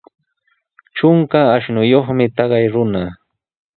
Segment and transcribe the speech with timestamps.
[0.95, 3.03] Trunka ashnuyuqmi taqay runa.